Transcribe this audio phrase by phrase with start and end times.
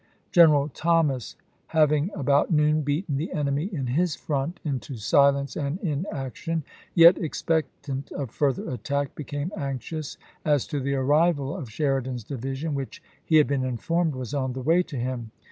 [0.31, 1.35] General Thomas
[1.67, 6.63] having about noon beaten the enemy in his front into silence and inaction,
[6.95, 13.03] yet expectant of further attack, became anxious as to the arrival of Sheridan's division which,
[13.23, 15.29] he had been informed, was on the way to him.